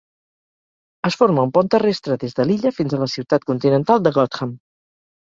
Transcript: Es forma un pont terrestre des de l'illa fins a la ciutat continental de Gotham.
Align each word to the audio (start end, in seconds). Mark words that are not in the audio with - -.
Es 1.09 1.17
forma 1.19 1.43
un 1.49 1.53
pont 1.59 1.69
terrestre 1.77 2.19
des 2.25 2.35
de 2.41 2.49
l'illa 2.49 2.75
fins 2.81 2.99
a 3.01 3.05
la 3.05 3.13
ciutat 3.19 3.49
continental 3.55 4.07
de 4.11 4.19
Gotham. 4.21 4.61